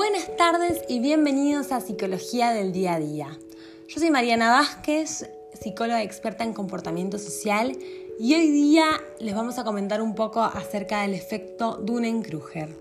[0.00, 3.38] Buenas tardes y bienvenidos a Psicología del Día a Día.
[3.86, 7.76] Yo soy Mariana Vázquez, psicóloga experta en comportamiento social
[8.18, 8.86] y hoy día
[9.18, 12.74] les vamos a comentar un poco acerca del efecto Dunning-Kruger.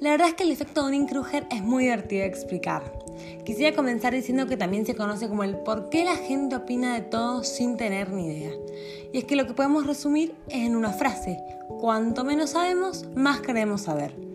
[0.00, 2.92] La verdad es que el efecto Dunning-Kruger es muy divertido de explicar.
[3.46, 7.00] Quisiera comenzar diciendo que también se conoce como el por qué la gente opina de
[7.00, 8.52] todo sin tener ni idea.
[9.14, 11.38] Y es que lo que podemos resumir es en una frase,
[11.80, 14.25] cuanto menos sabemos, más queremos saber.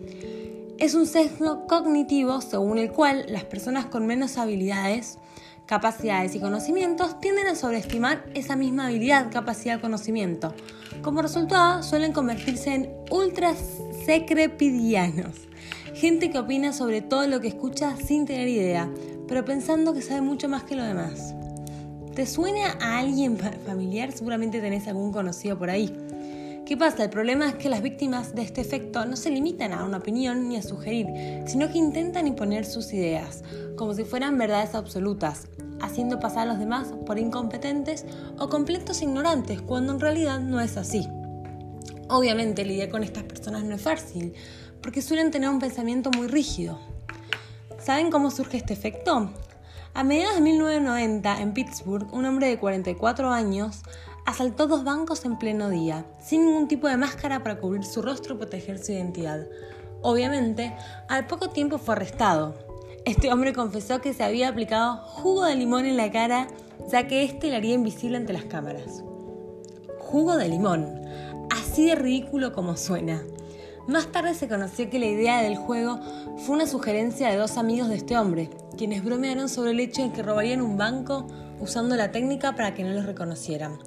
[0.82, 5.16] Es un sesgo cognitivo según el cual las personas con menos habilidades,
[5.64, 10.52] capacidades y conocimientos tienden a sobreestimar esa misma habilidad, capacidad, conocimiento.
[11.00, 13.54] Como resultado, suelen convertirse en ultra
[14.04, 15.36] secrepidianos.
[15.94, 18.90] Gente que opina sobre todo lo que escucha sin tener idea,
[19.28, 21.32] pero pensando que sabe mucho más que lo demás.
[22.16, 24.10] ¿Te suena a alguien familiar?
[24.10, 25.96] Seguramente tenés algún conocido por ahí.
[26.72, 27.04] ¿Qué pasa?
[27.04, 30.48] El problema es que las víctimas de este efecto no se limitan a una opinión
[30.48, 31.06] ni a sugerir,
[31.46, 33.44] sino que intentan imponer sus ideas,
[33.76, 35.48] como si fueran verdades absolutas,
[35.82, 38.06] haciendo pasar a los demás por incompetentes
[38.38, 41.06] o completos ignorantes, cuando en realidad no es así.
[42.08, 44.32] Obviamente lidiar con estas personas no es fácil,
[44.80, 46.80] porque suelen tener un pensamiento muy rígido.
[47.80, 49.30] ¿Saben cómo surge este efecto?
[49.92, 53.82] A mediados de 1990, en Pittsburgh, un hombre de 44 años
[54.24, 58.34] asaltó dos bancos en pleno día, sin ningún tipo de máscara para cubrir su rostro
[58.34, 59.46] y proteger su identidad.
[60.00, 60.74] Obviamente,
[61.08, 62.54] al poco tiempo fue arrestado.
[63.04, 66.48] Este hombre confesó que se había aplicado jugo de limón en la cara,
[66.90, 69.02] ya que este le haría invisible ante las cámaras.
[69.98, 71.02] Jugo de limón,
[71.50, 73.22] así de ridículo como suena.
[73.88, 75.98] Más tarde se conoció que la idea del juego
[76.38, 80.12] fue una sugerencia de dos amigos de este hombre, quienes bromearon sobre el hecho de
[80.12, 81.26] que robarían un banco
[81.60, 83.78] usando la técnica para que no los reconocieran.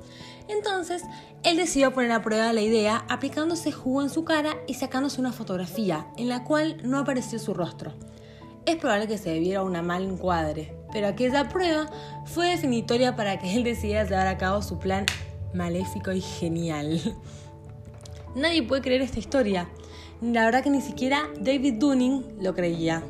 [0.47, 1.03] Entonces,
[1.43, 5.31] él decidió poner a prueba la idea aplicándose jugo en su cara y sacándose una
[5.31, 7.93] fotografía en la cual no apareció su rostro.
[8.65, 11.87] Es probable que se debiera a una mal encuadre, pero aquella prueba
[12.25, 15.05] fue definitoria para que él decidiera llevar a cabo su plan
[15.53, 16.99] maléfico y genial.
[18.35, 19.69] Nadie puede creer esta historia.
[20.21, 23.03] La verdad que ni siquiera David Dunning lo creía.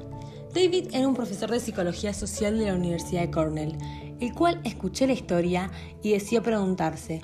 [0.53, 3.77] David era un profesor de psicología social de la Universidad de Cornell,
[4.19, 5.71] el cual escuchó la historia
[6.01, 7.21] y decidió preguntarse,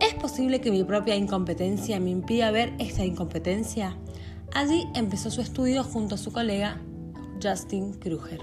[0.00, 3.96] ¿es posible que mi propia incompetencia me impida ver esta incompetencia?
[4.52, 6.80] Allí empezó su estudio junto a su colega
[7.42, 8.40] Justin Kruger.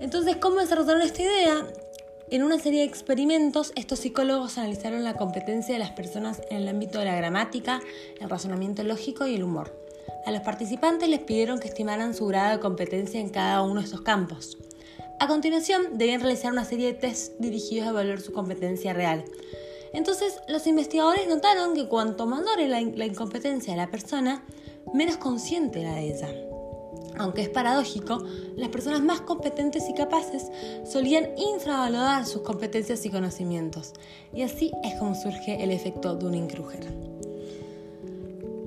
[0.00, 1.66] Entonces, ¿cómo desarrollaron esta idea?
[2.30, 6.68] En una serie de experimentos, estos psicólogos analizaron la competencia de las personas en el
[6.68, 7.80] ámbito de la gramática,
[8.20, 9.74] el razonamiento lógico y el humor.
[10.26, 13.86] A los participantes les pidieron que estimaran su grado de competencia en cada uno de
[13.86, 14.58] estos campos.
[15.20, 19.24] A continuación, debían realizar una serie de tests dirigidos a evaluar su competencia real.
[19.92, 24.44] Entonces, los investigadores notaron que cuanto mayor era la incompetencia de la persona,
[24.94, 26.28] menos consciente era de ella.
[27.18, 28.22] Aunque es paradójico,
[28.54, 30.52] las personas más competentes y capaces
[30.88, 33.94] solían infravalorar sus competencias y conocimientos.
[34.32, 36.86] Y así es como surge el efecto Dunning-Kruger.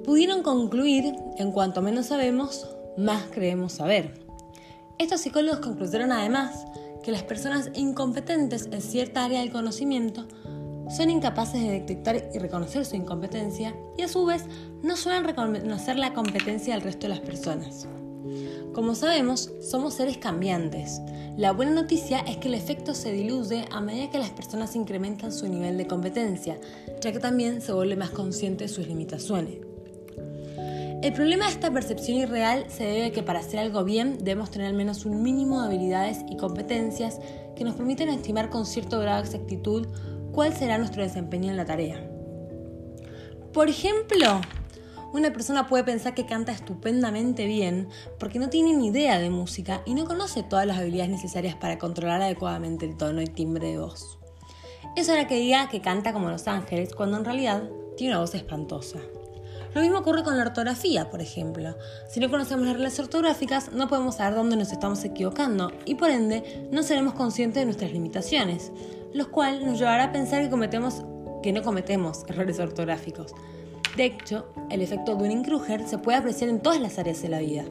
[0.04, 4.20] Pudieron concluir, en cuanto menos sabemos, más creemos saber.
[5.02, 6.68] Estos psicólogos concluyeron además
[7.02, 10.28] que las personas incompetentes en cierta área del conocimiento
[10.96, 14.46] son incapaces de detectar y reconocer su incompetencia y a su vez
[14.84, 17.88] no suelen reconocer la competencia del resto de las personas.
[18.74, 21.02] Como sabemos, somos seres cambiantes.
[21.36, 25.32] La buena noticia es que el efecto se diluye a medida que las personas incrementan
[25.32, 26.60] su nivel de competencia,
[27.02, 29.71] ya que también se vuelve más consciente de sus limitaciones.
[31.02, 34.52] El problema de esta percepción irreal se debe a que para hacer algo bien debemos
[34.52, 37.20] tener al menos un mínimo de habilidades y competencias
[37.56, 39.88] que nos permitan estimar con cierto grado de exactitud
[40.32, 42.08] cuál será nuestro desempeño en la tarea.
[43.52, 44.42] Por ejemplo,
[45.12, 47.90] una persona puede pensar que canta estupendamente bien
[48.20, 51.80] porque no tiene ni idea de música y no conoce todas las habilidades necesarias para
[51.80, 54.20] controlar adecuadamente el tono y timbre de voz.
[54.96, 57.64] Eso era que diga que canta como Los Ángeles cuando en realidad
[57.98, 59.00] tiene una voz espantosa.
[59.73, 61.78] Lo mismo ocurre con la ortografía, por ejemplo.
[62.09, 66.09] Si no conocemos las reglas ortográficas, no podemos saber dónde nos estamos equivocando y por
[66.09, 68.72] ende no seremos conscientes de nuestras limitaciones,
[69.14, 71.03] lo cual nos llevará a pensar que cometemos
[71.41, 73.34] que no cometemos errores ortográficos,
[73.97, 77.66] de hecho, el efecto Dunning-Kruger se puede apreciar en todas las áreas de la vida.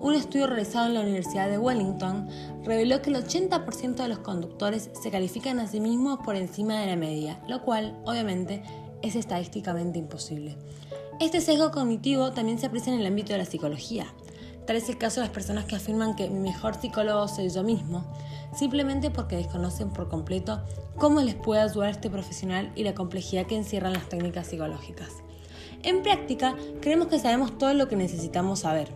[0.00, 2.26] Un estudio realizado en la Universidad de Wellington
[2.64, 6.86] reveló que el 80% de los conductores se califican a sí mismos por encima de
[6.86, 8.62] la media, lo cual, obviamente,
[9.02, 10.56] es estadísticamente imposible.
[11.20, 14.06] Este sesgo cognitivo también se aprecia en el ámbito de la psicología.
[14.68, 17.64] Tal es el caso de las personas que afirman que mi mejor psicólogo soy yo
[17.64, 18.04] mismo,
[18.56, 20.62] simplemente porque desconocen por completo
[20.96, 25.08] cómo les puede ayudar este profesional y la complejidad que encierran las técnicas psicológicas.
[25.82, 28.88] En práctica, creemos que sabemos todo lo que necesitamos saber.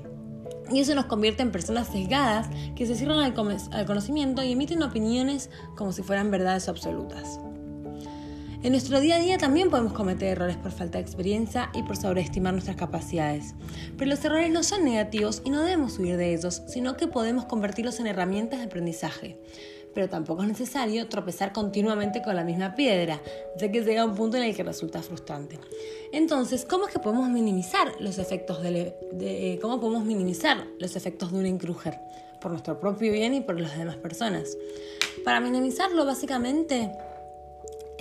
[0.71, 5.51] Y eso nos convierte en personas sesgadas que se cierran al, conocimiento y emiten opiniones
[5.77, 7.41] como si fueran verdades absolutas.
[8.63, 11.97] En nuestro día a día también podemos cometer errores por falta de experiencia y por
[11.97, 13.57] sobreestimar nuestras capacidades.
[13.99, 17.47] Pero los errores no son negativos y no debemos huir de ellos, sino que podemos
[17.47, 19.37] convertirlos en herramientas de aprendizaje.
[19.93, 23.21] Pero tampoco es necesario tropezar continuamente con la misma piedra,
[23.59, 25.59] ya que llega un punto en el que resulta frustrante.
[26.13, 31.33] Entonces, ¿cómo es que podemos minimizar los efectos de, de cómo podemos minimizar los efectos
[31.33, 31.99] de un encrujer?
[32.41, 34.57] Por nuestro propio bien y por las demás personas.
[35.25, 36.93] Para minimizarlo, básicamente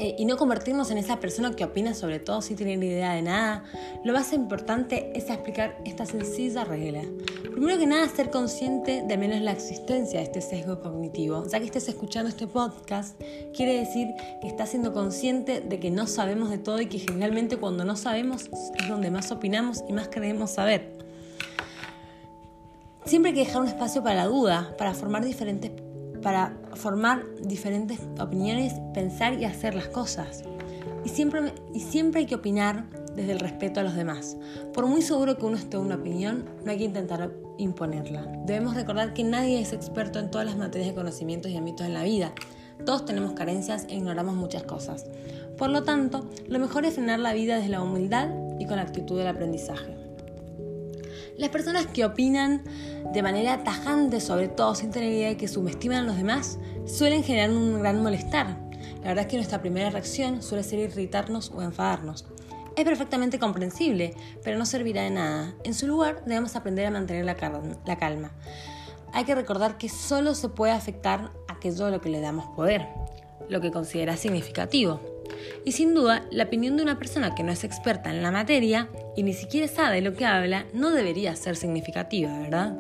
[0.02, 3.22] eh, y no convertirnos en esa persona que opina sobre todo sin tener idea de
[3.22, 3.64] nada,
[4.04, 7.04] lo más importante es explicar esta sencilla regla.
[7.44, 11.46] Primero que nada, ser consciente de menos la existencia de este sesgo cognitivo.
[11.48, 13.16] Ya que estés escuchando este podcast,
[13.56, 14.08] quiere decir
[14.42, 17.96] que estás siendo consciente de que no sabemos de todo y que generalmente cuando no
[17.96, 18.50] sabemos
[18.80, 20.98] es donde más opinamos y más creemos saber.
[23.06, 25.70] Siempre hay que dejar un espacio para la duda, para formar diferentes
[26.22, 30.44] para formar diferentes opiniones, pensar y hacer las cosas.
[31.04, 32.86] Y siempre, y siempre hay que opinar
[33.16, 34.38] desde el respeto a los demás.
[34.74, 38.26] Por muy seguro que uno esté en una opinión, no hay que intentar imponerla.
[38.46, 41.94] Debemos recordar que nadie es experto en todas las materias de conocimientos y ámbitos en
[41.94, 42.34] la vida.
[42.86, 45.06] Todos tenemos carencias e ignoramos muchas cosas.
[45.58, 48.30] Por lo tanto, lo mejor es frenar la vida desde la humildad
[48.60, 50.01] y con la actitud del aprendizaje.
[51.38, 52.64] Las personas que opinan
[53.14, 57.24] de manera tajante sobre todo sin tener idea de que subestiman a los demás suelen
[57.24, 58.58] generar un gran malestar.
[59.02, 62.26] La verdad es que nuestra primera reacción suele ser irritarnos o enfadarnos.
[62.76, 65.54] Es perfectamente comprensible, pero no servirá de nada.
[65.64, 68.32] En su lugar, debemos aprender a mantener la, calma.
[69.14, 72.88] Hay que recordar que solo se puede afectar aquello a lo que le damos poder,
[73.50, 75.11] lo que considera significativo.
[75.66, 78.90] Y sin duda, la opinión de una persona que no es experta en la materia
[79.16, 82.78] y ni siquiera sabe lo que habla no debería ser significativa, ¿verdad?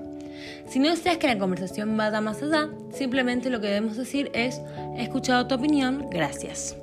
[0.67, 4.61] Si no deseas que la conversación vaya más allá, simplemente lo que debemos decir es,
[4.97, 6.75] he escuchado tu opinión, gracias.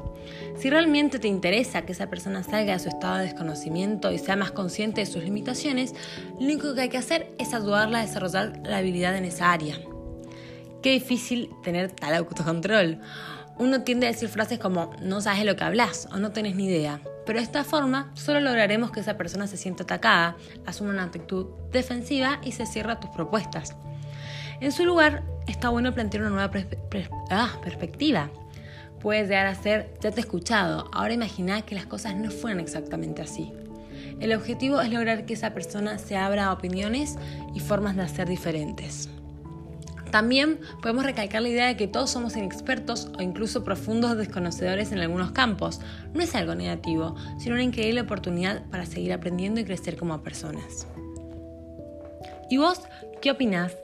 [0.58, 4.34] Si realmente te interesa que esa persona salga de su estado de desconocimiento y sea
[4.36, 5.94] más consciente de sus limitaciones,
[6.38, 9.78] lo único que hay que hacer es ayudarla a desarrollar la habilidad en esa área.
[10.82, 13.00] Qué difícil tener tal autocontrol
[13.58, 16.66] uno tiende a decir frases como no sabes lo que hablas o no tenés ni
[16.66, 17.00] idea.
[17.26, 21.46] Pero de esta forma solo lograremos que esa persona se sienta atacada, asuma una actitud
[21.72, 23.76] defensiva y se cierra a tus propuestas.
[24.60, 26.50] En su lugar, está bueno plantear una nueva
[27.30, 28.30] ah, perspectiva.
[29.00, 32.58] Puedes llegar a ser, ya te he escuchado, ahora imagina que las cosas no fueran
[32.58, 33.52] exactamente así.
[34.20, 37.16] El objetivo es lograr que esa persona se abra a opiniones
[37.54, 39.08] y formas de hacer diferentes.
[40.10, 44.98] También podemos recalcar la idea de que todos somos inexpertos o incluso profundos desconocedores en
[44.98, 45.80] algunos campos.
[46.14, 50.86] No es algo negativo, sino una increíble oportunidad para seguir aprendiendo y crecer como personas.
[52.50, 52.80] ¿Y vos
[53.20, 53.76] qué opinás?